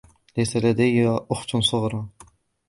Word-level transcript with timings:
ليس 0.37 0.57
لدي 0.57 1.07
أخت 1.31 1.57
صغرى. 1.57 2.05